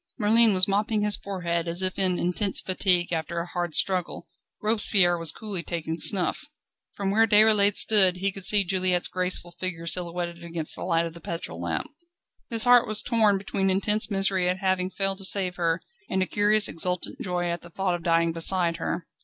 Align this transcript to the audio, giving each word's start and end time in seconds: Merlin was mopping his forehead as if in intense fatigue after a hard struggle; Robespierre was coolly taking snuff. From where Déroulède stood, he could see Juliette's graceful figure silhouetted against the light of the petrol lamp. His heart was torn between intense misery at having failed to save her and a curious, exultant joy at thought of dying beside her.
Merlin 0.17 0.55
was 0.55 0.67
mopping 0.67 1.03
his 1.03 1.15
forehead 1.15 1.67
as 1.67 1.83
if 1.83 1.99
in 1.99 2.17
intense 2.17 2.59
fatigue 2.59 3.13
after 3.13 3.37
a 3.39 3.45
hard 3.45 3.75
struggle; 3.75 4.25
Robespierre 4.59 5.15
was 5.15 5.31
coolly 5.31 5.61
taking 5.61 5.99
snuff. 5.99 6.43
From 6.95 7.11
where 7.11 7.27
Déroulède 7.27 7.77
stood, 7.77 8.17
he 8.17 8.31
could 8.31 8.43
see 8.43 8.63
Juliette's 8.63 9.07
graceful 9.07 9.51
figure 9.51 9.85
silhouetted 9.85 10.43
against 10.43 10.73
the 10.75 10.85
light 10.85 11.05
of 11.05 11.13
the 11.13 11.21
petrol 11.21 11.61
lamp. 11.61 11.85
His 12.49 12.63
heart 12.63 12.87
was 12.87 13.03
torn 13.03 13.37
between 13.37 13.69
intense 13.69 14.09
misery 14.09 14.49
at 14.49 14.57
having 14.57 14.89
failed 14.89 15.19
to 15.19 15.23
save 15.23 15.57
her 15.57 15.79
and 16.09 16.23
a 16.23 16.25
curious, 16.25 16.67
exultant 16.67 17.21
joy 17.21 17.51
at 17.51 17.61
thought 17.61 17.93
of 17.93 18.01
dying 18.01 18.31
beside 18.33 18.77
her. 18.77 19.05